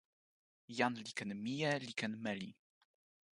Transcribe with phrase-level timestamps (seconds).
[0.77, 2.51] jan li ken mije li ken meli.